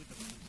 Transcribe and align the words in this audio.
with 0.00 0.08
the 0.08 0.39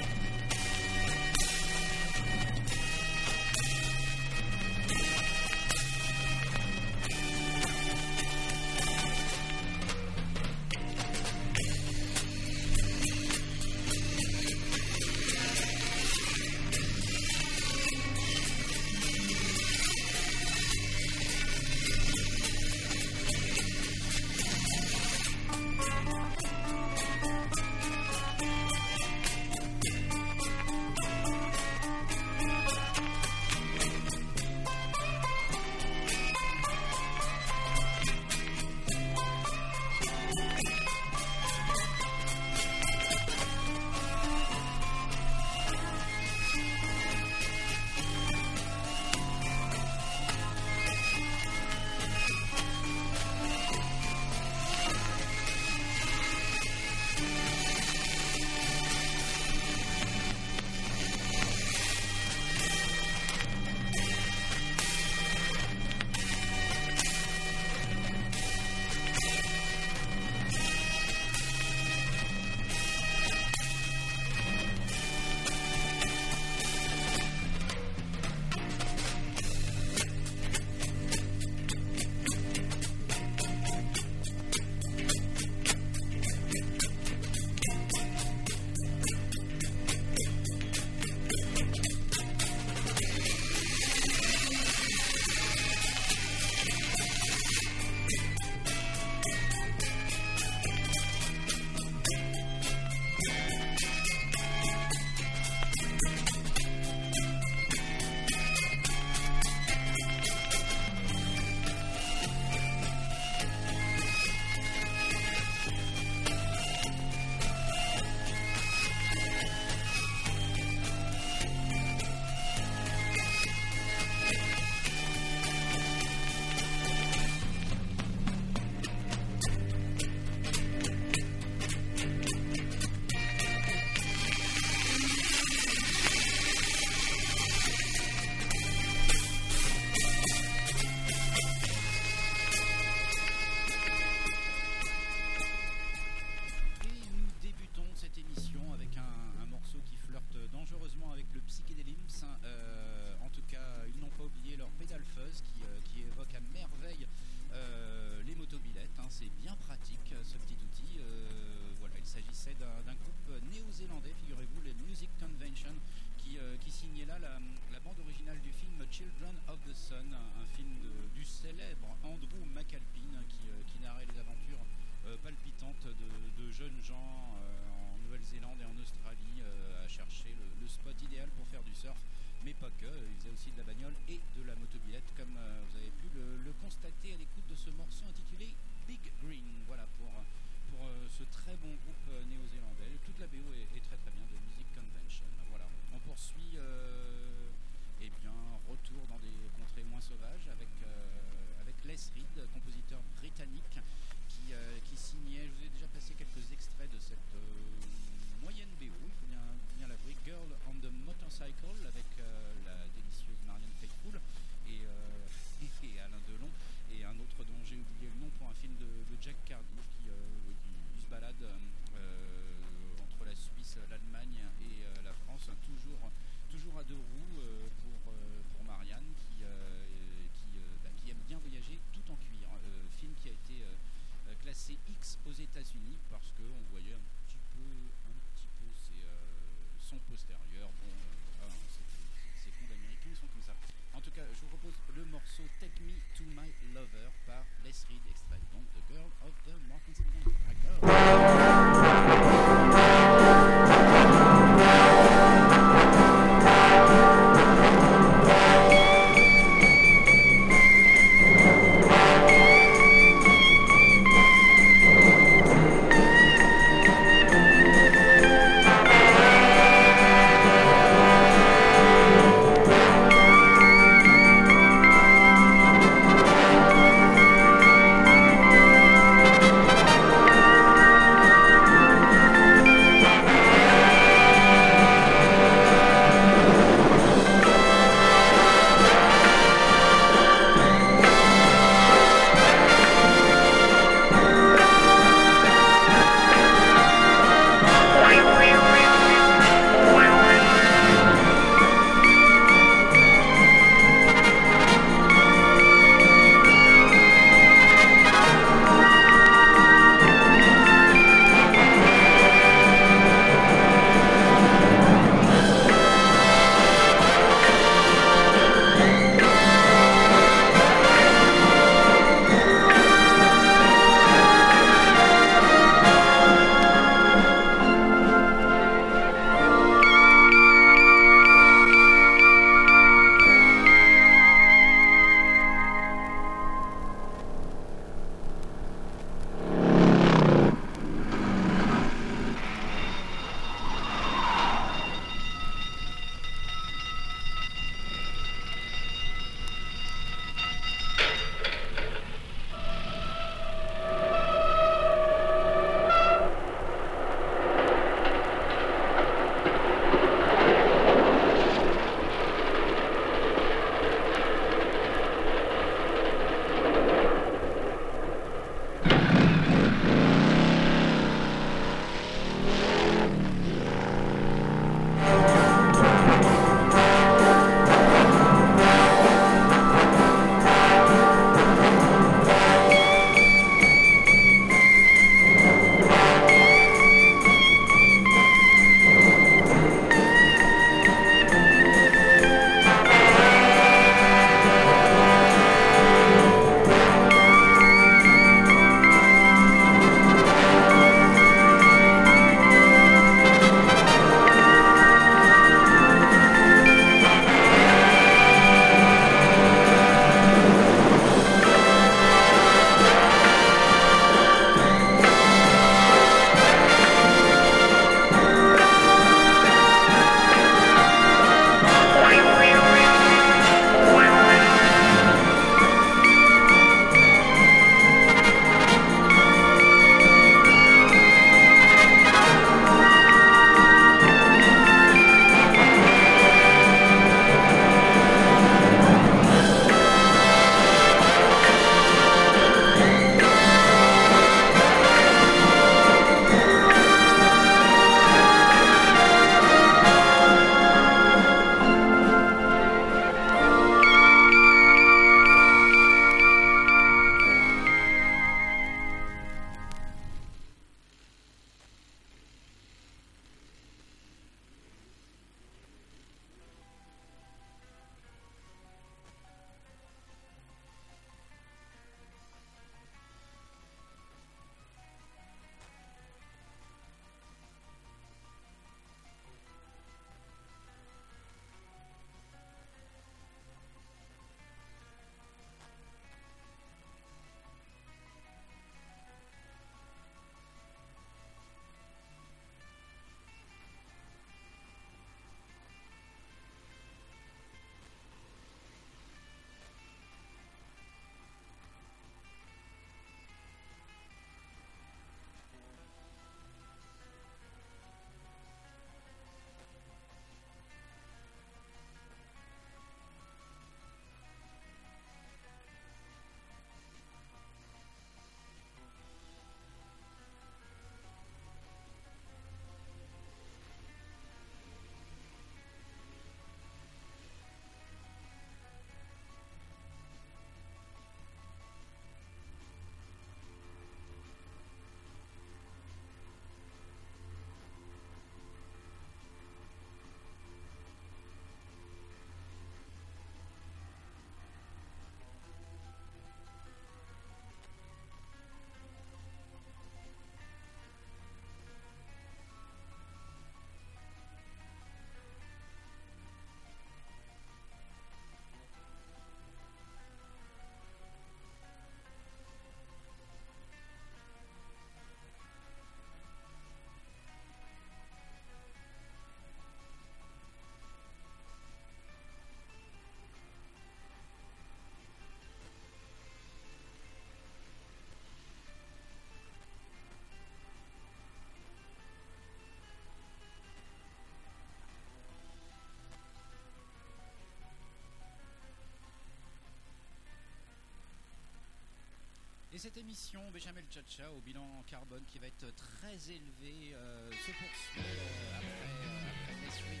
cette 592.80 592.96
émission, 592.96 593.42
Benjamin 593.52 593.82
Chacha, 593.90 594.32
au 594.32 594.40
bilan 594.40 594.82
carbone 594.86 595.22
qui 595.26 595.38
va 595.38 595.48
être 595.48 595.66
très 595.76 596.16
élevé, 596.32 596.94
euh, 596.94 597.30
se 597.30 597.50
poursuit 597.52 598.00
euh, 598.00 598.56
après, 598.56 599.04
euh, 599.04 599.28
après 599.28 599.52
Lover, 599.60 599.68
extrait 599.68 600.00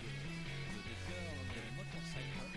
de, 0.00 0.08
de 0.88 0.94
Girl 1.04 1.44
the 1.52 1.68
Motorcycle, 1.76 2.53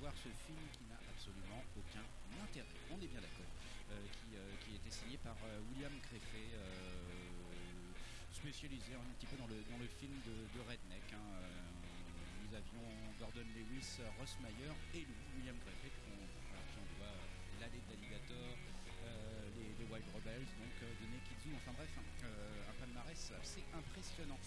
voir 0.00 0.12
ce 0.16 0.28
film 0.46 0.62
qui 0.72 0.84
n'a 0.88 0.98
absolument 1.08 1.62
aucun 1.76 2.04
intérêt. 2.42 2.78
On 2.90 2.98
est 3.00 3.08
bien 3.08 3.20
d'accord. 3.20 3.50
Euh, 3.92 3.98
qui, 4.08 4.32
euh, 4.36 4.76
était 4.76 4.90
signé 4.90 5.18
par 5.18 5.36
euh, 5.44 5.60
William 5.68 5.92
Creffet, 6.00 6.48
spécialisé 8.32 8.96
un 8.96 9.06
petit 9.14 9.26
peu 9.26 9.36
dans 9.36 9.46
le, 9.46 9.60
dans 9.70 9.78
le 9.78 9.86
film 10.00 10.16
de, 10.26 10.60
Redneck. 10.64 11.06
hein. 11.12 11.28
Nous 12.42 12.50
avions 12.56 12.88
Gordon 13.20 13.46
Lewis, 13.54 14.02
Ross 14.18 14.34
Meyer 14.42 14.72
et 14.96 15.06
William 15.36 15.56
à 15.56 15.70
qui 15.78 16.10
on 16.10 16.88
doit 16.98 17.06
euh, 17.06 17.60
l'allée 17.60 17.80
d'Alligator, 17.86 18.56
euh, 19.06 19.48
les, 19.56 19.72
les 19.78 19.86
Wild 19.86 20.04
Rebels, 20.14 20.48
donc 20.58 20.74
euh, 20.82 20.90
de 21.00 21.06
Nekidzu, 21.12 21.54
enfin 21.56 21.72
bref, 21.76 21.88
euh, 22.24 22.70
un 22.70 22.74
palmarès 22.80 23.32
assez 23.40 23.62
impressionnant. 23.72 24.40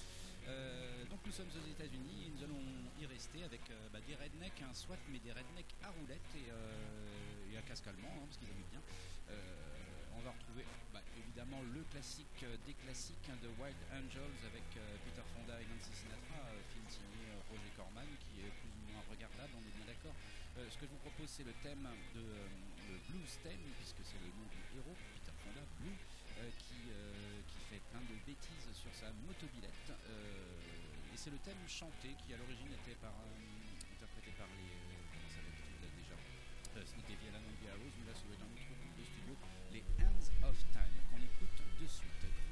Donc 1.10 1.20
nous 1.26 1.32
sommes 1.32 1.50
aux 1.50 1.70
États-Unis 1.72 2.28
et 2.28 2.30
nous 2.30 2.44
allons 2.44 2.62
y 3.00 3.06
rester 3.06 3.44
avec 3.44 3.62
euh, 3.70 3.90
bah, 3.92 4.00
des 4.08 4.16
rednecks, 4.16 4.62
un 4.64 4.74
SWAT, 4.74 5.00
mais 5.10 5.20
des 5.20 5.32
rednecks 5.32 5.76
à 5.84 5.90
roulettes 5.92 6.34
et, 6.36 6.48
euh, 6.50 7.52
et 7.52 7.58
un 7.58 7.62
casque 7.62 7.88
allemand, 7.88 8.12
hein, 8.16 8.26
parce 8.28 8.38
qu'ils 8.38 8.50
aiment 8.50 8.72
bien. 8.72 8.82
Euh, 9.30 10.16
on 10.16 10.22
va 10.24 10.32
retrouver 10.32 10.64
bah, 10.94 11.04
évidemment 11.20 11.60
le 11.76 11.84
classique 11.92 12.46
des 12.66 12.74
classiques 12.74 13.28
hein, 13.28 13.38
de 13.44 13.52
Wild 13.60 13.76
Angels 13.92 14.40
avec 14.48 14.64
Peter 15.04 15.26
Fonda 15.36 15.60
et 15.60 15.68
Nancy 15.68 15.92
Sinatra, 15.92 16.40
film 16.72 16.88
signé 16.88 17.36
Roger 17.52 17.74
Corman 17.76 18.08
qui 18.24 18.48
est 18.48 18.54
plus 18.64 18.72
ou 18.72 18.96
moins 18.96 19.04
regardable, 19.12 19.52
on 19.60 19.64
est 19.68 19.76
bien 19.76 19.92
d'accord. 19.92 20.16
Ce 20.56 20.80
que 20.80 20.88
je 20.88 20.92
vous 20.96 21.04
propose 21.04 21.28
c'est 21.28 21.44
le 21.44 21.52
thème 21.60 21.84
de 22.16 22.24
le 22.24 22.96
blues 23.12 23.36
theme 23.44 23.68
puisque 23.76 24.08
c'est 24.08 24.24
le 24.24 24.32
nom 24.40 24.48
du 24.48 24.62
héros, 24.80 24.96
Peter 25.20 25.36
Fonda, 25.44 25.68
Blue, 25.84 26.00
qui, 26.64 26.80
qui 26.88 27.60
fait 27.68 27.84
plein 27.92 28.02
de 28.08 28.16
bêtises 28.24 28.72
sur 28.72 28.94
sa 28.96 29.12
motobilette. 29.28 29.92
Et 31.16 31.18
c'est 31.18 31.30
le 31.30 31.38
thème 31.38 31.64
chanté 31.66 32.12
qui 32.20 32.34
à 32.34 32.38
l'origine 32.38 32.68
était 32.76 33.00
euh, 33.24 33.96
interprété 33.96 34.36
par 34.36 34.48
les... 34.60 34.68
euh, 34.68 35.00
comment 35.16 35.30
ça 35.32 35.40
s'appelle 35.40 35.96
déjà 35.96 36.16
la 37.32 37.40
langue 37.40 37.56
des 37.64 37.72
House, 37.72 37.96
mais 37.96 38.12
là 38.12 38.14
ça 38.20 38.28
va 38.28 38.36
être 38.36 38.44
groupe 38.76 38.98
de 39.00 39.04
studio, 39.08 39.34
les 39.72 39.84
Hands 40.04 40.28
of 40.44 40.58
Time, 40.76 41.00
qu'on 41.08 41.24
écoute 41.24 41.56
de 41.80 41.88
suite. 41.88 42.45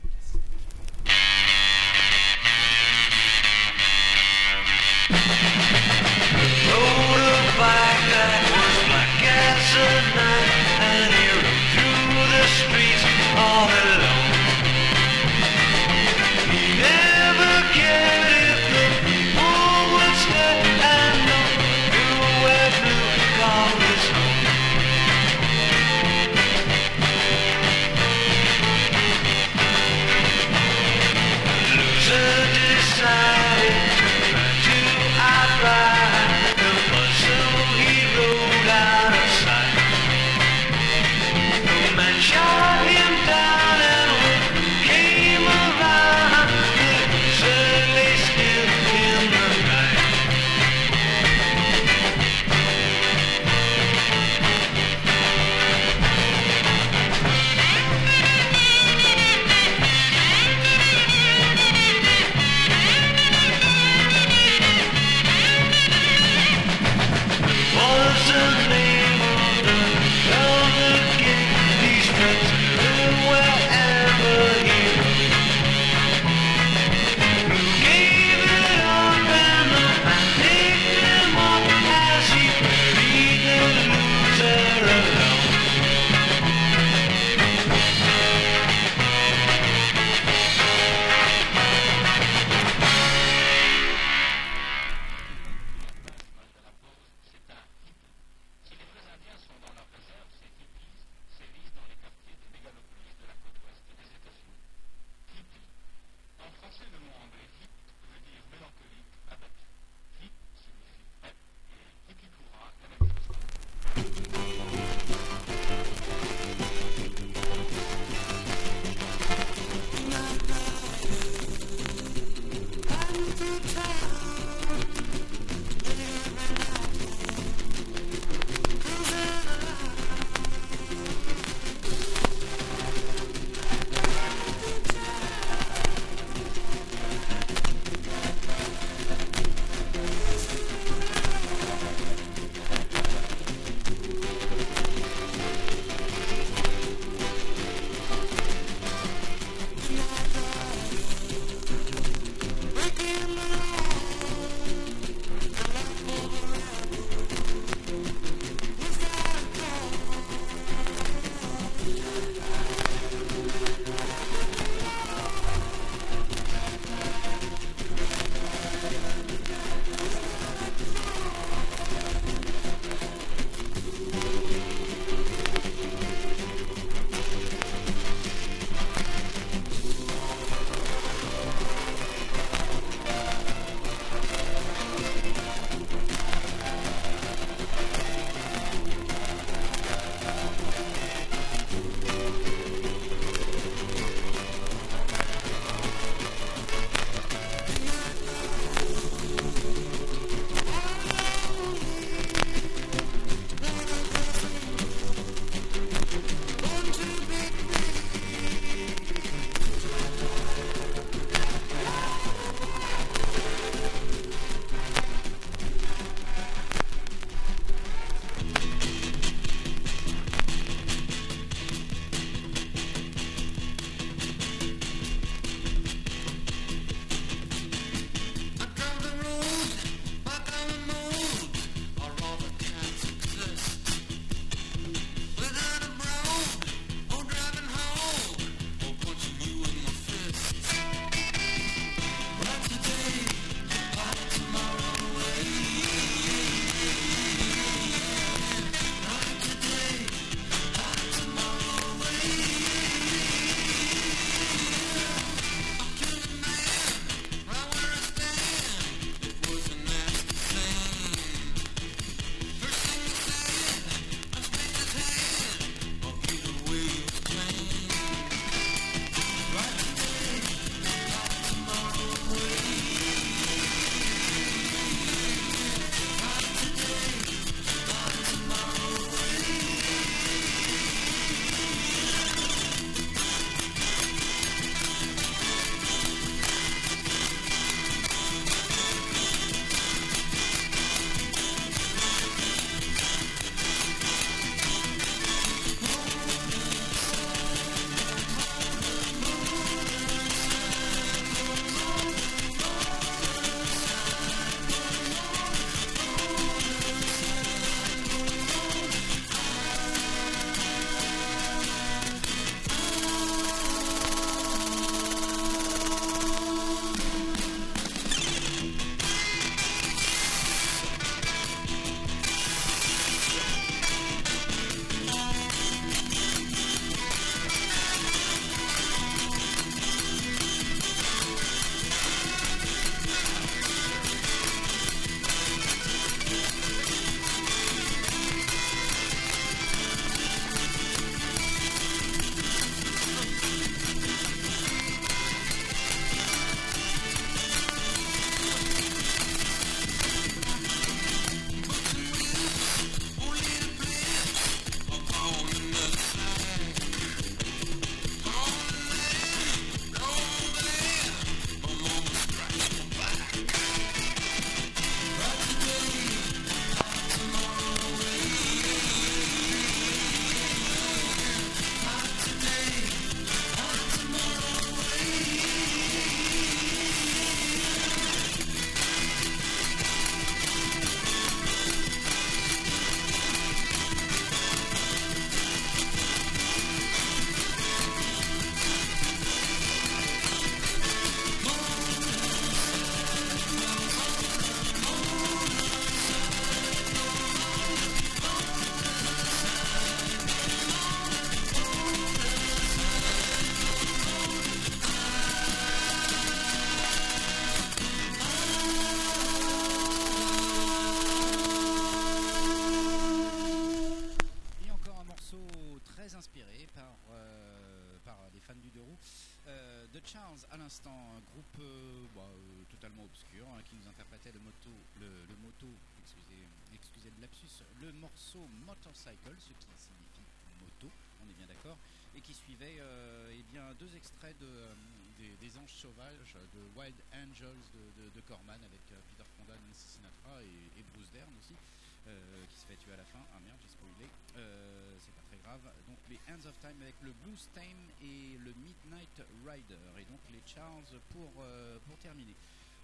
Avec 446.63 446.95
le 447.02 447.12
Blues 447.12 447.49
Time 447.54 447.91
et 448.02 448.38
le 448.39 448.54
Midnight 448.54 449.21
Rider. 449.45 449.84
Et 449.99 450.06
donc 450.06 450.21
les 450.32 450.39
Charles 450.45 450.88
pour, 451.10 451.30
euh, 451.43 451.78
pour 451.86 451.97
terminer. 451.97 452.36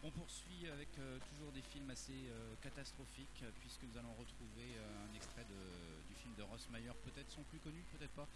On 0.03 0.11
poursuit 0.11 0.67
avec 0.67 0.89
euh, 0.99 1.17
toujours 1.31 1.53
des 1.53 1.61
films 1.61 1.89
assez 1.89 2.27
euh, 2.27 2.55
catastrophiques, 2.61 3.43
puisque 3.61 3.83
nous 3.83 3.97
allons 3.97 4.11
retrouver 4.19 4.75
un 4.83 5.15
extrait 5.15 5.45
de, 5.47 6.11
du 6.11 6.15
film 6.19 6.35
de 6.35 6.43
Ross 6.43 6.67
Meyer, 6.71 6.91
peut-être 7.05 7.31
son 7.31 7.43
plus 7.43 7.59
connu, 7.59 7.79
peut-être 7.97 8.11
pas. 8.11 8.27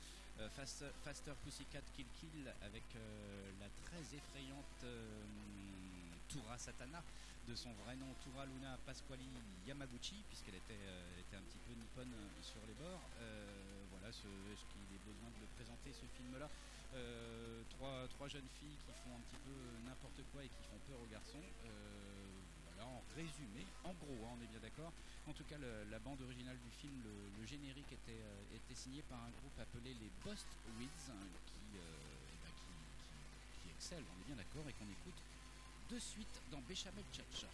Faster, 0.56 1.34
Pussycat 1.44 1.84
Kill 1.94 2.08
Kill, 2.20 2.54
avec 2.64 2.84
la 3.60 3.68
très 3.86 4.02
effrayante 4.18 4.86
Tura 6.28 6.58
Satana, 6.58 7.04
de 7.48 7.54
son 7.54 7.72
vrai 7.86 7.96
nom 7.98 8.08
Tura 8.24 8.46
Luna 8.46 8.80
Pasquali 8.86 9.28
Yamaguchi, 9.68 10.24
puisqu'elle 10.30 10.56
était, 10.56 10.88
était 11.20 11.36
un 11.36 11.44
petit 11.44 11.60
peu 11.68 11.74
nippone 11.74 12.16
sur 12.42 12.62
les 12.66 12.74
bords. 12.74 13.02
Voilà, 14.04 14.12
ce- 14.20 14.28
est-ce 14.52 14.68
qu'il 14.68 14.84
est 14.92 15.06
besoin 15.08 15.32
de 15.32 15.40
le 15.40 15.48
présenter 15.56 15.94
ce 15.96 16.04
film-là 16.20 16.50
Euh, 16.94 17.64
trois, 17.72 18.06
trois 18.10 18.28
jeunes 18.28 18.50
filles 18.60 18.76
qui 18.86 18.92
font 19.02 19.16
un 19.16 19.24
petit 19.32 19.40
peu 19.48 19.56
n'importe 19.88 20.20
quoi 20.32 20.44
et 20.44 20.50
qui 20.52 20.62
font 20.68 20.78
peur 20.86 21.00
aux 21.00 21.08
garçons. 21.08 21.42
Euh, 21.66 21.72
voilà, 22.68 22.86
en 22.86 23.02
résumé, 23.16 23.66
en 23.86 23.94
gros, 23.96 24.28
hein, 24.28 24.36
on 24.38 24.44
est 24.44 24.52
bien 24.52 24.60
d'accord. 24.60 24.92
En 25.26 25.32
tout 25.32 25.46
cas, 25.46 25.56
la 25.58 26.00
bande 26.00 26.20
originale 26.22 26.60
du 26.60 26.70
film, 26.70 26.94
le, 27.02 27.46
générique 27.48 27.92
était, 27.94 28.20
euh, 28.22 28.58
était 28.60 28.76
signé 28.76 29.02
par 29.04 29.24
un 29.24 29.32
groupe 29.40 29.58
appelé 29.58 29.96
les 29.96 30.12
Bost 30.24 30.46
Weeds, 30.78 31.08
hein, 31.10 31.24
qui, 31.48 31.80
eh 31.80 32.38
ben, 32.44 32.52
qui, 33.64 33.70
excelle, 33.72 34.04
on 34.04 34.20
est 34.22 34.28
bien 34.28 34.36
d'accord, 34.36 34.68
et 34.68 34.74
qu'on 34.74 34.92
écoute 34.92 35.18
de 35.90 35.98
suite 35.98 36.42
dans 36.52 36.60
Béchamel 36.68 37.06
Tchatcha. 37.14 37.48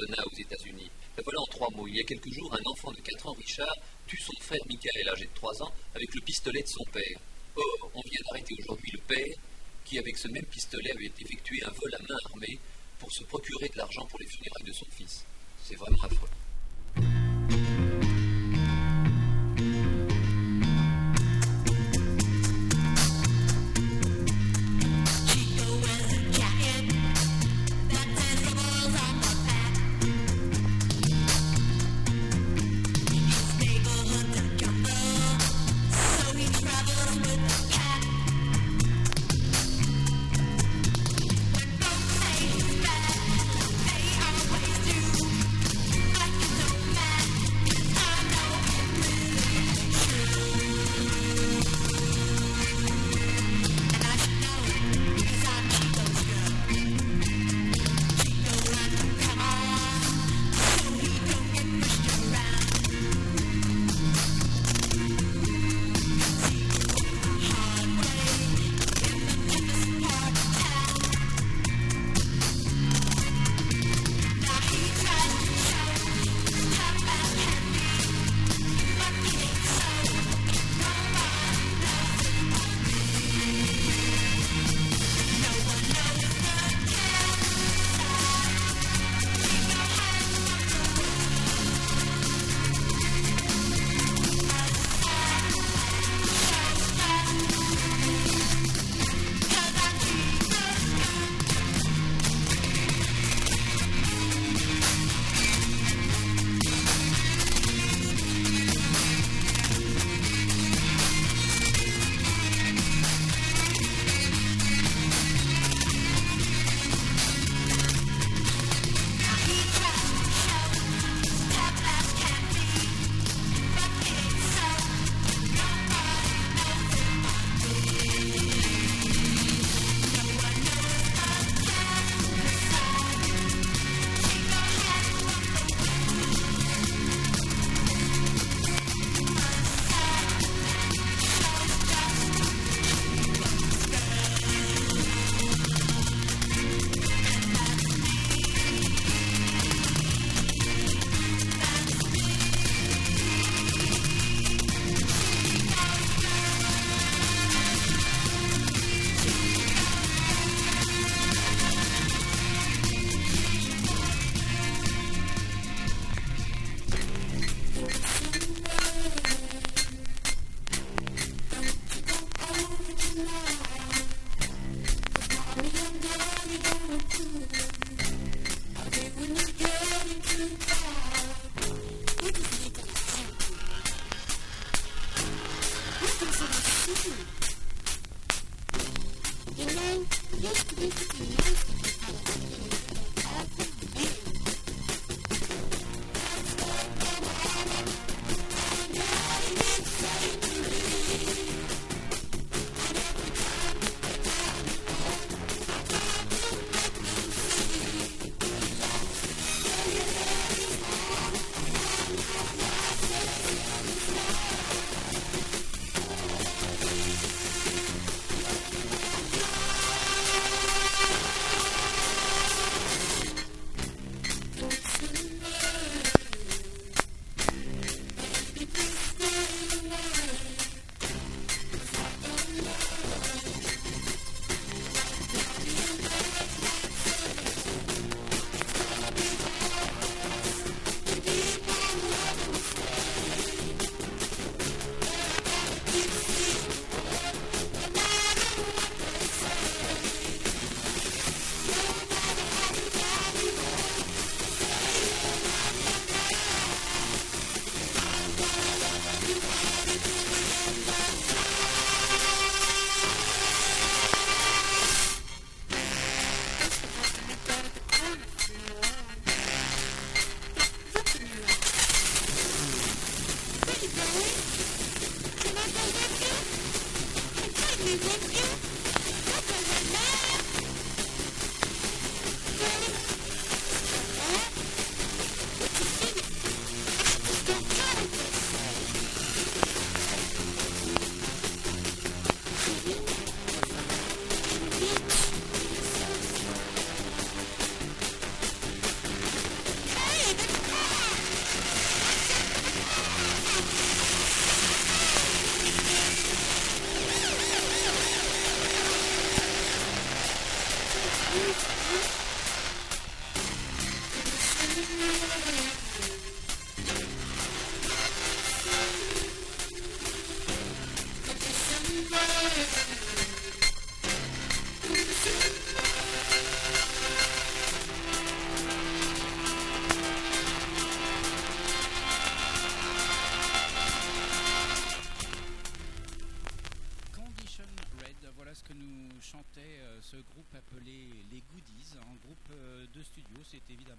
Aux 0.00 0.36
États-Unis. 0.38 0.90
La 1.16 1.22
voilà 1.24 1.40
en 1.40 1.46
trois 1.46 1.68
mots. 1.74 1.88
Il 1.88 1.96
y 1.96 2.00
a 2.00 2.04
quelques 2.04 2.32
jours, 2.32 2.54
un 2.54 2.70
enfant 2.70 2.92
de 2.92 3.00
4 3.00 3.26
ans, 3.26 3.32
Richard, 3.32 3.76
tue 4.06 4.16
son 4.16 4.32
frère 4.40 4.60
Michael, 4.68 5.08
âgé 5.08 5.24
de 5.24 5.34
3 5.34 5.62
ans, 5.62 5.72
avec 5.94 6.14
le 6.14 6.20
pistolet 6.20 6.62
de 6.62 6.68
son 6.68 6.84
père. 6.92 7.18
Or, 7.56 7.90
on 7.94 8.00
vient 8.02 8.20
d'arrêter 8.26 8.54
aujourd'hui 8.60 8.92
le 8.92 9.00
père, 9.00 9.36
qui 9.84 9.98
avec 9.98 10.16
ce 10.16 10.28
même 10.28 10.46
pistolet 10.46 10.92
avait 10.92 11.12
effectué 11.20 11.64
un 11.64 11.70
vol 11.70 11.94
à 11.94 11.98
main 12.02 12.18
armée 12.26 12.60
pour 13.00 13.10
se 13.10 13.24
procurer 13.24 13.68
de 13.68 13.76
l'argent 13.76 14.06
pour 14.06 14.20
les 14.20 14.26
funérailles 14.26 14.66
de 14.66 14.72
son 14.72 14.86
fils. 14.96 15.24
C'est 15.64 15.76
vraiment 15.76 16.02
affreux. 16.04 16.27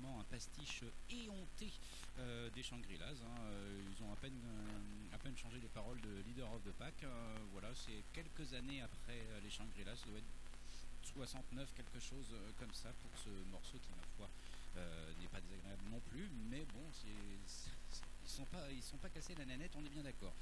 Un 0.01 0.23
pastiche 0.23 0.83
éhonté 1.09 1.71
euh, 2.19 2.49
des 2.51 2.63
Shangri-Las. 2.63 3.17
hein. 3.21 3.41
Euh, 3.51 3.81
Ils 3.91 4.03
ont 4.03 4.11
à 4.11 4.15
peine, 4.15 4.39
euh, 4.45 5.15
à 5.15 5.17
peine 5.17 5.35
changé 5.37 5.59
les 5.59 5.67
paroles 5.67 5.99
de 6.01 6.21
Leader 6.27 6.51
of 6.53 6.63
the 6.63 6.71
Pack. 6.73 7.03
Euh, 7.03 7.37
voilà, 7.51 7.69
c'est 7.75 8.03
quelques 8.13 8.53
années 8.53 8.81
après 8.81 9.19
les 9.43 9.49
Shangri-Las. 9.49 9.99
Ça 9.99 10.05
doit 10.07 10.17
être 10.19 11.13
69, 11.13 11.73
quelque 11.75 11.99
chose 11.99 12.27
comme 12.59 12.73
ça 12.73 12.89
pour 13.01 13.11
ce 13.19 13.29
morceau 13.51 13.77
qui, 13.79 13.89
ma 13.91 14.03
foi, 14.17 14.29
n'est 15.19 15.27
pas 15.27 15.41
désagréable 15.41 15.83
non 15.91 15.99
plus. 16.09 16.29
Mais 16.49 16.63
bon, 16.73 16.83
c'est- 16.93 17.65
ils 18.23 18.29
sont 18.29 18.45
pas, 18.45 18.71
ils 18.71 18.83
sont 18.83 18.97
pas 18.97 19.09
cassés 19.09 19.33
la 19.35 19.45
nanette, 19.45 19.71
on 19.75 19.83
est 19.85 19.89
bien 19.89 20.03
d'accord. 20.03 20.33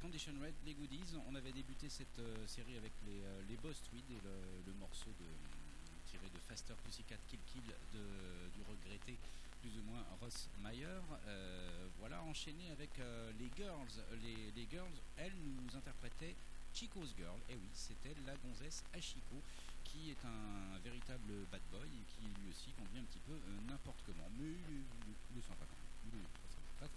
Condition 0.00 0.32
Red, 0.42 0.54
les 0.64 0.74
goodies. 0.74 1.14
On 1.28 1.34
avait 1.34 1.52
débuté 1.52 1.88
cette 1.88 2.20
série 2.46 2.76
avec 2.76 2.92
les, 3.06 3.20
les 3.48 3.56
Boss 3.56 3.80
Tweed 3.90 4.10
et 4.10 4.20
le 4.66 4.72
morceau 4.74 5.10
de, 5.18 5.26
tiré 6.10 6.28
de 6.32 6.38
Faster 6.48 6.74
Pussycat 6.84 7.18
Kill 7.28 7.40
Kill 7.46 7.62
du 7.92 8.62
regretté 8.62 9.18
plus 9.60 9.76
ou 9.78 9.82
moins 9.82 10.04
Ross 10.20 10.48
Meyer. 10.62 11.00
Euh, 11.26 11.88
voilà, 11.98 12.22
enchaîné 12.22 12.70
avec 12.70 12.98
euh, 12.98 13.32
les 13.38 13.50
Girls. 13.56 14.04
Les, 14.22 14.52
les 14.52 14.66
Girls, 14.70 14.96
elles 15.16 15.36
nous 15.36 15.76
interprétaient 15.76 16.34
Chico's 16.72 17.14
Girl. 17.16 17.38
Et 17.48 17.56
oui, 17.56 17.68
c'était 17.72 18.14
la 18.26 18.36
gonzesse 18.36 18.84
Ashiko 18.92 19.42
qui 19.84 20.10
est 20.10 20.24
un 20.24 20.78
véritable 20.84 21.46
bad 21.50 21.62
boy 21.70 21.88
et 21.88 22.04
qui 22.04 22.22
lui 22.40 22.50
aussi 22.50 22.72
conduit 22.72 22.98
un 22.98 23.04
petit 23.04 23.20
peu 23.20 23.32
euh, 23.32 23.60
n'importe 23.68 24.02
comment. 24.04 24.28
Mais 24.38 24.52
il 25.32 25.38
est, 25.38 25.42
sympa 25.42 25.64
quand 25.64 25.76
même. 25.76 26.12
Il 26.12 26.20
est 26.20 26.32
très 26.34 26.48
sympa. 26.48 26.86
Très. 26.86 26.88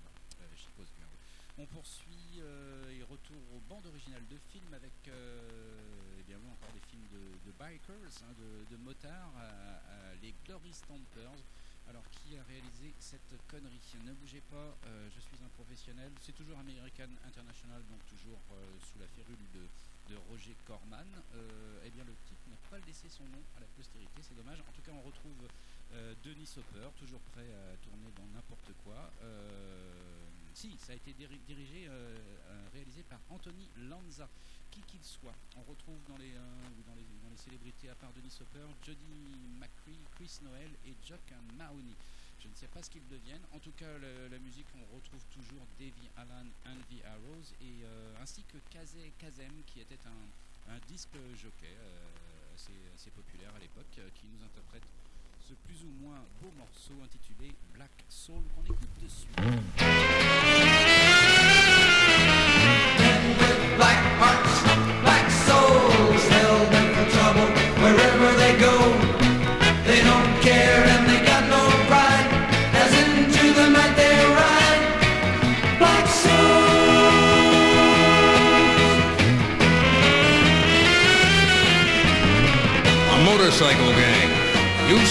Voilà, 0.00 0.10
euh, 0.42 0.56
Chico's 0.56 0.92
Girl. 0.96 1.10
On 1.58 1.64
poursuit 1.64 2.36
euh, 2.40 2.90
et 2.90 3.02
retour 3.02 3.40
aux 3.54 3.60
bandes 3.60 3.86
originales 3.86 4.26
de 4.28 4.36
films 4.52 4.74
avec 4.74 4.92
euh, 5.08 5.40
eh 6.28 6.34
encore 6.36 6.72
des 6.74 6.84
films 6.90 7.06
de, 7.08 7.52
bikers, 7.52 8.12
hein, 8.22 8.34
de, 8.70 8.76
motards, 8.76 9.32
les 10.20 10.34
Glory 10.44 10.72
Stompers. 10.72 11.32
Alors, 11.88 12.02
qui 12.10 12.36
a 12.36 12.42
réalisé 12.42 12.92
cette 12.98 13.32
connerie? 13.48 13.80
Ne 14.04 14.12
bougez 14.12 14.42
pas, 14.50 14.76
euh, 14.86 15.08
je 15.14 15.20
suis 15.20 15.38
un 15.42 15.48
professionnel. 15.56 16.12
C'est 16.20 16.34
toujours 16.34 16.58
American 16.58 17.08
International, 17.24 17.80
donc 17.88 18.04
toujours 18.04 18.40
sous 18.84 18.98
la 18.98 19.06
férule 19.06 19.40
de, 19.54 19.66
Roger 20.28 20.54
Corman. 20.66 21.08
Eh 21.84 21.90
bien, 21.90 22.04
le 22.04 22.14
type 22.26 22.38
n'a 22.48 22.56
pas 22.70 22.78
laissé 22.86 23.08
son 23.08 23.24
nom 23.24 23.42
à 23.56 23.60
la 23.60 23.66
postérité, 23.74 24.20
c'est 24.20 24.36
dommage. 24.36 24.60
En 24.60 24.72
tout 24.72 24.82
cas, 24.82 24.92
on 24.92 25.02
retrouve 25.02 25.48
Denis 26.22 26.48
Hopper, 26.56 26.90
toujours 26.98 27.20
prêt 27.32 27.48
à 27.50 27.76
tourner 27.82 28.12
dans 28.14 28.26
n'importe 28.34 28.70
quoi. 28.84 29.10
Si, 30.56 30.72
ça 30.78 30.92
a 30.92 30.96
été 30.96 31.12
diri- 31.12 31.38
dirigé, 31.46 31.86
euh, 31.86 32.16
euh, 32.48 32.68
réalisé 32.72 33.02
par 33.02 33.20
Anthony 33.28 33.68
Lanza, 33.76 34.26
qui 34.70 34.80
qu'il 34.82 35.02
soit. 35.04 35.34
On 35.56 35.62
retrouve 35.62 35.98
dans 36.08 36.16
les, 36.16 36.32
euh, 36.32 36.40
dans 36.86 36.94
les, 36.94 37.04
dans 37.22 37.28
les 37.28 37.36
célébrités, 37.36 37.90
à 37.90 37.94
part 37.94 38.10
Denis 38.14 38.32
Hopper, 38.40 38.66
Jody 38.82 39.36
McCree, 39.60 40.00
Chris 40.16 40.38
Noel 40.42 40.70
et 40.86 40.94
Jock 41.06 41.20
Mahoney. 41.58 41.94
Je 42.40 42.48
ne 42.48 42.54
sais 42.54 42.68
pas 42.68 42.82
ce 42.82 42.88
qu'ils 42.88 43.06
deviennent. 43.08 43.44
En 43.52 43.58
tout 43.58 43.72
cas, 43.72 43.98
la 43.98 44.38
musique, 44.38 44.66
on 44.76 44.94
retrouve 44.96 45.24
toujours 45.30 45.66
Davy 45.78 46.08
Allen 46.16 46.50
and 46.64 46.80
the 46.88 47.04
Arrows, 47.04 47.52
et, 47.60 47.84
euh, 47.84 48.22
ainsi 48.22 48.42
que 48.44 48.56
Kaze 48.70 48.96
Kazem, 49.18 49.62
qui 49.66 49.80
était 49.80 49.98
un, 50.06 50.72
un 50.72 50.78
disque 50.88 51.16
jockey 51.36 51.76
assez, 52.54 52.72
assez 52.94 53.10
populaire 53.10 53.54
à 53.54 53.58
l'époque, 53.58 54.00
qui 54.14 54.26
nous 54.26 54.42
interprète 54.42 54.84
moins 56.06 56.22
beau 56.40 56.52
morceau 56.56 56.94
intitulé 57.04 57.50
Black 57.74 57.90
Soul 58.08 58.42
qu'on 58.54 58.62
écoute 58.64 58.88
de. 59.00 60.55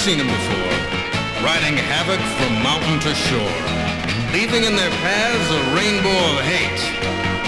seen 0.05 0.19
them 0.19 0.27
before, 0.27 0.75
riding 1.43 1.75
havoc 1.75 2.19
from 2.37 2.61
mountain 2.61 2.99
to 2.99 3.11
shore, 3.15 3.57
leaving 4.31 4.63
in 4.63 4.75
their 4.75 4.91
paths 5.01 5.49
a 5.49 5.61
rainbow 5.73 6.13
of 6.29 6.41
hate, 6.45 6.83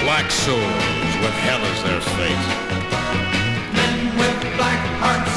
black 0.04 0.32
souls 0.32 1.14
with 1.22 1.36
hell 1.46 1.62
as 1.62 1.84
their 1.84 2.02
fate. 2.18 2.48
Men 3.78 4.10
with 4.18 4.58
black 4.58 4.82
hearts, 4.98 5.36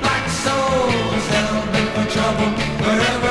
black 0.00 0.26
souls, 0.44 1.24
hell 1.34 1.60
for 1.92 2.10
trouble 2.10 2.48
wherever. 2.86 3.21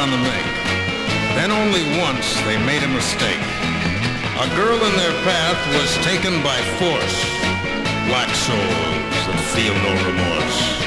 on 0.00 0.10
the 0.10 0.16
make. 0.16 0.54
Then 1.36 1.50
only 1.50 1.84
once 2.00 2.34
they 2.44 2.56
made 2.64 2.82
a 2.82 2.88
mistake. 2.88 3.44
A 4.40 4.48
girl 4.56 4.82
in 4.82 4.96
their 4.96 5.12
path 5.24 5.60
was 5.76 5.94
taken 6.06 6.42
by 6.42 6.56
force. 6.80 7.18
Black 8.08 8.30
souls 8.34 9.26
that 9.28 9.40
feel 9.52 9.74
no 9.74 9.92
remorse. 10.08 10.79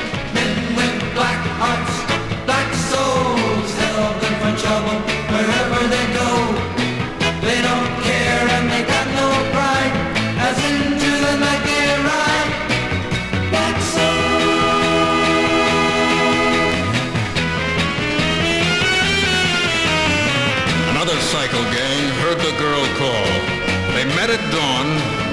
at 24.33 24.51
dawn, 24.51 24.87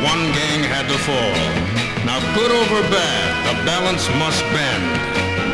one 0.05 0.25
gang 0.37 0.61
had 0.63 0.87
to 0.87 0.99
fall. 1.09 1.37
Now 2.05 2.21
good 2.37 2.53
over 2.53 2.81
bad, 2.93 3.29
the 3.49 3.65
balance 3.65 4.05
must 4.21 4.43
bend. 4.53 4.87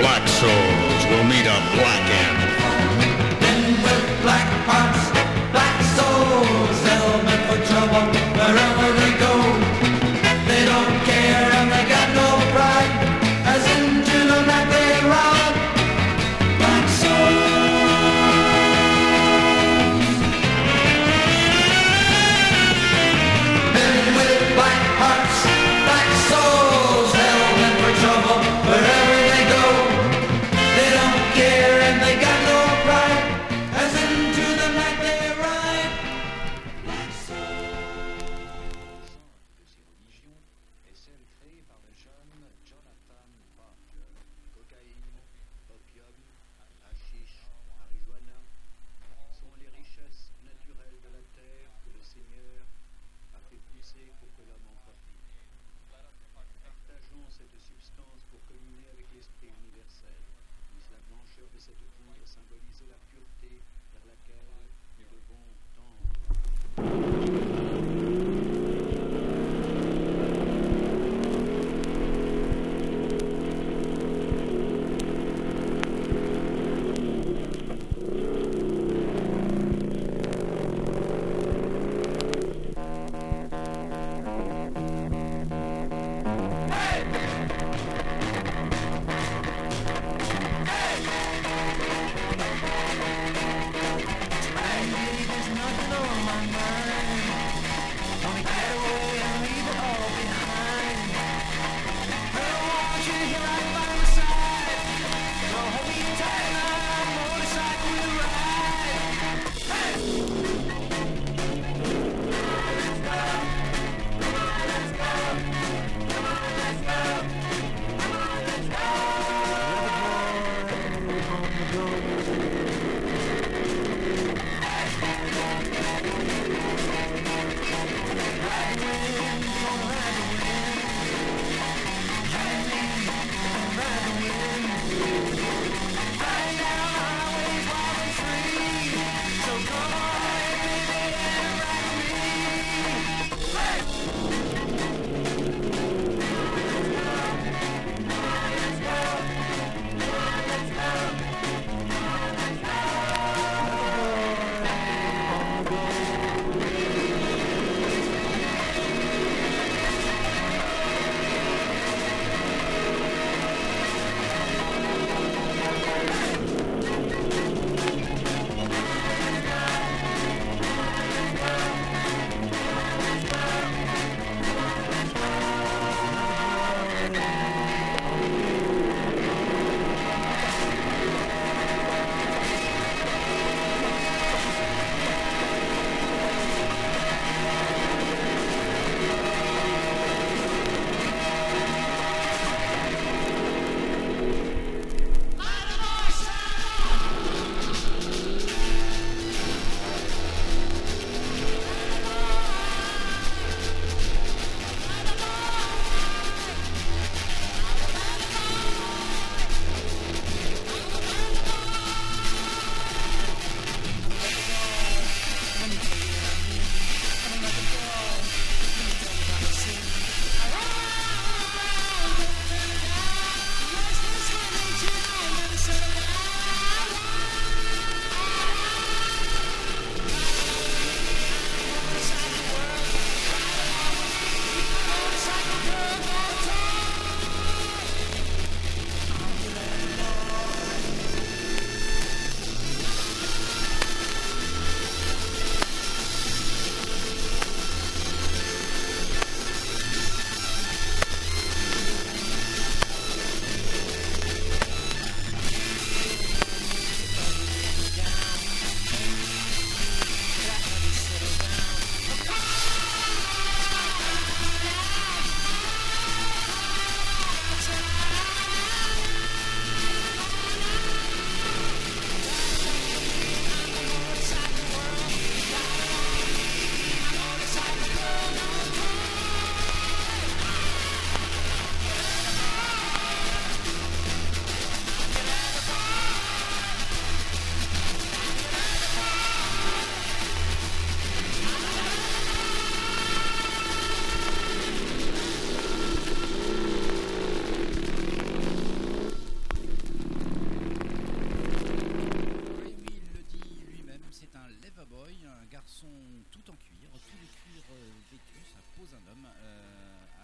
Black 0.02 0.26
souls 0.26 1.00
will 1.10 1.24
meet 1.24 1.46
a 1.46 1.58
black 1.78 2.04
end. 2.24 2.38
Then 3.40 3.62
with 3.84 4.22
black 4.22 4.48
hearts 4.66 5.15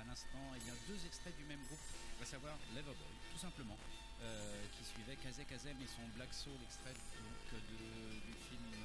à 0.03 0.05
l'instant, 0.11 0.43
y 0.67 0.71
a 0.71 0.79
deux 0.91 0.99
extraits 1.07 1.37
du 1.39 1.45
même 1.45 1.63
groupe, 1.71 1.87
à 2.21 2.27
savoir 2.27 2.59
Leverboy, 2.75 3.15
tout 3.33 3.39
simplement, 3.39 3.79
euh, 4.23 4.67
qui 4.75 4.83
suivait 4.85 5.17
Kazek 5.17 5.47
Kazem 5.49 5.77
et 5.81 5.87
son 5.87 6.03
Black 6.19 6.33
Soul, 6.35 6.59
extrait 6.67 6.95
du 6.95 8.35
film, 8.51 8.67
euh, 8.75 8.79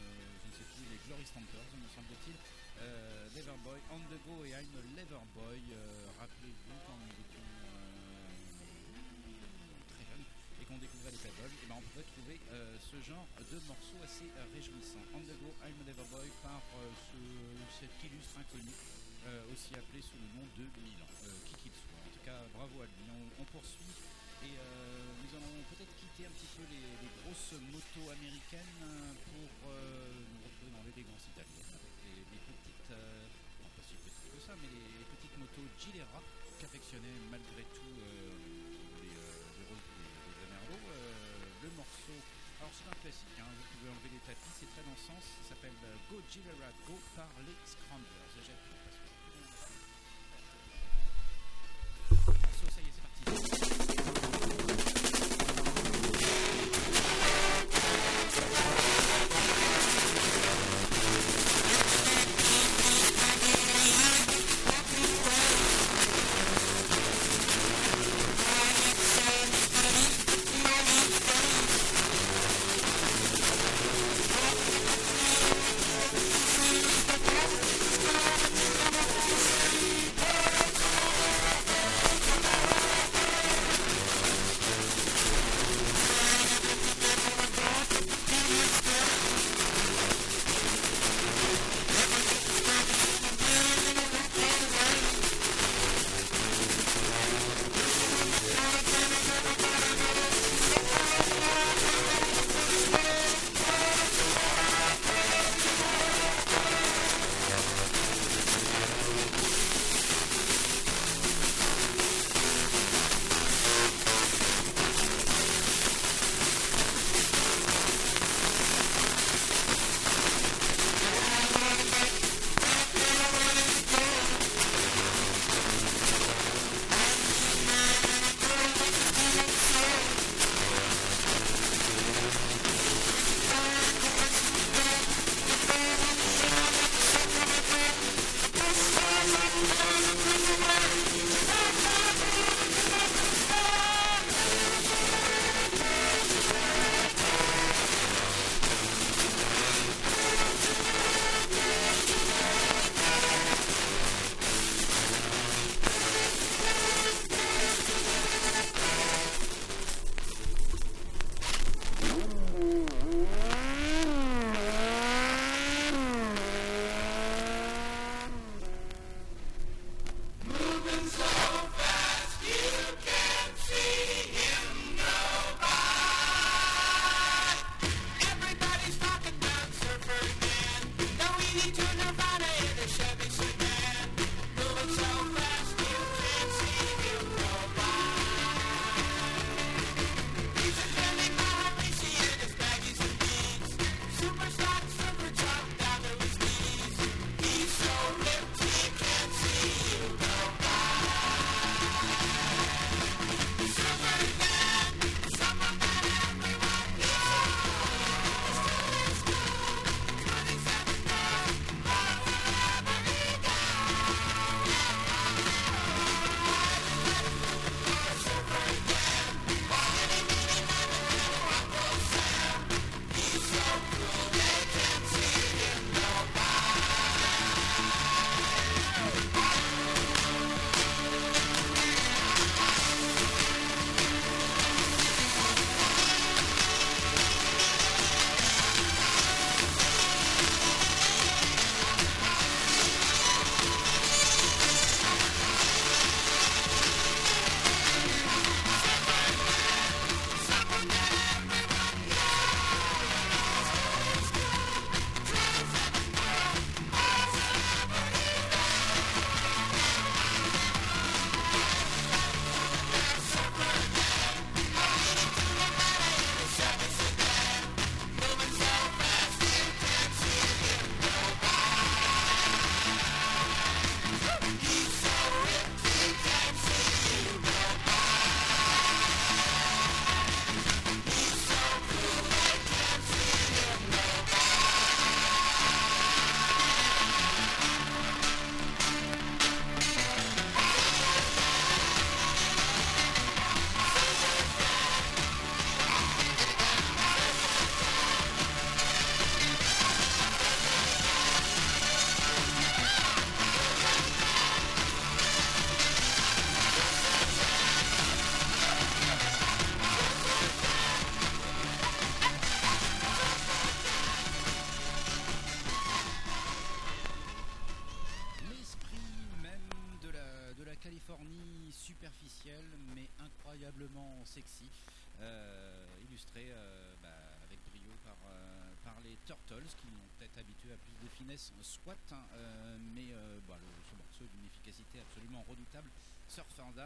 je 0.46 0.48
ne 0.50 0.54
sais 0.62 0.68
plus, 0.78 0.86
les 0.94 1.00
Glory 1.08 1.26
Stampers, 1.26 1.70
me 1.78 1.90
semble-t-il. 1.90 2.36
Euh, 2.82 3.26
Leverboy, 3.36 3.80
On 3.90 4.00
the 4.14 4.18
Go 4.30 4.46
et 4.46 4.54
I'm 4.54 4.70
a 4.78 4.84
Leverboy. 5.02 5.62
Euh, 5.74 6.08
Rappelez-vous 6.22 6.78
quand 6.86 6.98
nous 7.02 7.14
étions 7.18 7.48
très 9.90 10.06
jeunes 10.06 10.26
et 10.62 10.66
qu'on 10.66 10.78
découvrait 10.78 11.12
les 11.12 11.18
Pebbles, 11.22 11.54
et 11.64 11.66
ben 11.66 11.76
on 11.82 11.86
pouvait 11.90 12.06
trouver 12.14 12.38
ce 12.92 12.98
genre 13.02 13.26
de 13.42 13.58
morceaux 13.66 14.02
assez 14.06 14.30
euh, 14.38 14.46
réjouissants. 14.54 15.02
On 15.18 15.22
the 15.26 15.34
Go, 15.42 15.50
I'm 15.66 15.74
a 15.82 15.86
Leverboy 15.90 16.30
par 16.46 16.62
ce- 17.10 17.82
cet 17.82 17.94
illustre 18.06 18.38
inconnu, 18.38 18.74
euh, 19.28 19.52
aussi 19.52 19.76
appelé 19.76 20.00
sous 20.00 20.16
le 20.16 20.30
nom 20.40 20.48
de 20.56 20.64
Milan, 20.80 21.04
euh, 21.04 21.36
qui 21.44 21.68
qu'il 21.68 21.76
soit. 21.76 22.00
En 22.00 22.12
tout 22.16 22.24
cas, 22.24 22.40
bravo 22.56 22.80
à 22.80 22.88
lui. 22.88 23.04
On, 23.12 23.44
poursuit 23.52 23.96
et 24.44 24.56
euh, 24.56 24.64
nous 25.24 25.32
allons 25.36 25.64
peut-être 25.72 25.92
quitter 26.00 26.28
un 26.28 26.34
petit 26.36 26.52
peu 26.56 26.64
les, 26.68 26.84
les 26.84 27.12
grosses 27.24 27.56
motos 27.60 28.08
américaines 28.12 28.76
pour 29.28 29.48
nous 29.72 30.42
retrouver 30.44 30.72
dans 30.72 30.84
l'élégance 30.84 31.24
italienne 31.32 31.72
avec 31.76 31.96
les, 32.08 32.24
les 32.28 32.42
petites, 32.44 32.92
pas 32.92 33.84
si 33.84 33.96
petites 34.00 34.32
que 34.32 34.40
ça, 34.44 34.54
mais 34.60 34.68
les, 34.68 35.00
les 35.00 35.08
petites 35.16 35.36
motos 35.40 35.64
Gilera 35.80 36.20
qu'affectionnaient 36.60 37.20
malgré 37.32 37.64
tout 37.72 37.92
les, 37.98 38.32
les, 39.00 39.16
les, 39.16 39.68
les 39.68 40.48
le 41.64 41.70
morceau, 41.76 42.20
alors 42.60 42.72
c'est 42.76 42.88
un 42.92 43.00
classique, 43.00 43.38
hein, 43.40 43.48
vous 43.48 43.68
pouvez 43.80 43.90
enlever 43.92 44.12
les 44.12 44.24
tapis, 44.28 44.52
c'est 44.60 44.70
très 44.76 44.84
dans 44.84 44.96
le 44.96 45.04
sens, 45.08 45.24
ça 45.44 45.56
s'appelle 45.56 45.76
Go 46.12 46.20
Gilera 46.30 46.70
Go 46.86 47.00
par 47.16 47.32
les 47.48 47.58
Scramblers. 47.64 48.77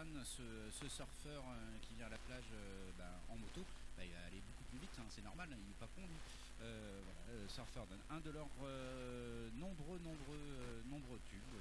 Ce, 0.02 0.90
surfeur 0.90 1.44
euh, 1.46 1.78
qui 1.84 1.94
vient 1.94 2.08
à 2.08 2.10
la 2.10 2.18
plage 2.26 2.50
euh, 2.54 2.90
bah, 2.98 3.22
en 3.30 3.38
moto, 3.38 3.62
bah, 3.96 4.02
il 4.04 4.10
va 4.10 4.26
aller 4.26 4.42
beaucoup 4.42 4.64
plus 4.66 4.80
vite, 4.80 4.98
hein, 4.98 5.06
c'est 5.10 5.22
normal, 5.22 5.48
il 5.52 5.62
n'est 5.62 5.78
pas 5.78 5.86
con 5.94 6.02
lui. 6.02 6.18
Euh, 6.66 7.46
Surfer 7.48 7.86
Dan, 7.88 8.00
un 8.10 8.20
de 8.20 8.32
leurs 8.32 8.50
euh, 8.64 9.50
nombreux, 9.54 10.00
nombreux, 10.00 10.82
nombreux 10.90 11.20
tubes. 11.30 11.54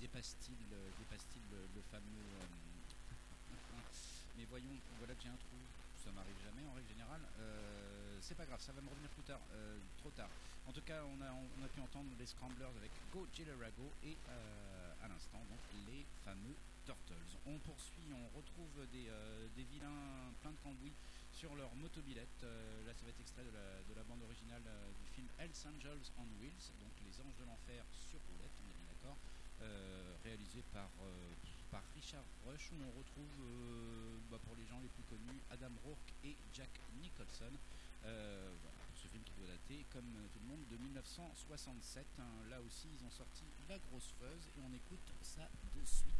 Dépasse-t-il 0.00 0.54
dépasse-t-il 1.02 1.42
le, 1.50 1.82
fameux. 1.90 2.30
mais 4.38 4.44
voyons, 4.44 4.78
voilà 4.98 5.14
que 5.14 5.22
j'ai 5.22 5.34
un 5.34 5.42
trou. 5.50 5.58
Ça 5.98 6.12
m'arrive 6.12 6.38
jamais 6.46 6.62
en 6.70 6.74
règle 6.74 6.88
générale. 6.94 7.22
C'est 8.20 8.36
pas 8.36 8.46
grave, 8.46 8.60
ça 8.60 8.70
va 8.70 8.80
me 8.82 8.88
revenir 8.88 9.10
plus 9.10 9.24
tard, 9.24 9.40
trop 9.98 10.10
tard. 10.10 10.30
En 10.68 10.72
tout 10.72 10.82
cas, 10.82 11.02
on 11.02 11.20
a, 11.22 11.32
on 11.32 11.64
a 11.64 11.68
pu 11.68 11.80
entendre 11.80 12.10
les 12.18 12.26
Scramblers 12.26 12.70
avec 12.78 12.92
Go 13.12 13.26
Rago 13.58 13.90
et 14.04 14.16
à 15.02 15.08
l'instant 15.08 15.42
donc 15.48 15.60
les 15.86 16.06
fameux 16.24 16.56
Turtles. 16.88 17.36
On 17.44 17.58
poursuit, 17.58 18.08
on 18.16 18.36
retrouve 18.36 18.86
des, 18.88 19.08
euh, 19.08 19.46
des 19.54 19.64
vilains 19.64 20.32
plein 20.40 20.52
de 20.52 20.56
cambouis 20.64 20.94
sur 21.32 21.54
leur 21.54 21.74
motobilette. 21.74 22.40
Euh, 22.42 22.86
là, 22.86 22.94
ça 22.94 23.04
va 23.04 23.10
être 23.10 23.20
extrait 23.20 23.44
de 23.44 23.52
la, 23.52 23.82
de 23.84 23.92
la 23.94 24.02
bande 24.04 24.22
originale 24.22 24.62
euh, 24.64 24.88
du 24.96 25.06
film 25.12 25.28
Hells 25.38 25.52
Angels 25.68 26.08
on 26.16 26.24
Wheels, 26.40 26.72
donc 26.80 26.92
les 27.04 27.12
anges 27.20 27.36
de 27.36 27.44
l'enfer 27.44 27.84
sur 27.92 28.18
roulette, 28.32 28.56
on 28.64 28.70
est 28.72 28.88
d'accord, 28.88 29.18
réalisé 30.24 30.62
par, 30.72 30.88
par 31.70 31.82
Richard 31.94 32.24
Rush, 32.46 32.70
où 32.72 32.76
on 32.80 32.96
retrouve, 32.96 33.34
bah, 34.30 34.38
pour 34.44 34.54
les 34.54 34.64
gens 34.64 34.78
les 34.80 34.88
plus 34.88 35.02
connus, 35.02 35.42
Adam 35.50 35.72
Rourke 35.84 36.14
et 36.24 36.36
Jack 36.54 36.70
Nicholson. 37.02 37.52
Film 39.08 39.22
qui 39.24 39.32
doit 39.34 39.48
comme 39.90 40.14
euh, 40.16 40.28
tout 40.32 40.40
le 40.40 40.46
monde, 40.46 40.64
de 40.70 40.76
1967. 40.76 42.06
hein. 42.18 42.22
Là 42.50 42.60
aussi, 42.60 42.88
ils 42.92 43.04
ont 43.04 43.10
sorti 43.10 43.44
La 43.68 43.78
Grosse 43.78 44.12
Fuzz 44.18 44.48
et 44.56 44.60
on 44.60 44.72
écoute 44.74 45.12
ça 45.22 45.48
de 45.74 45.84
suite. 45.84 46.14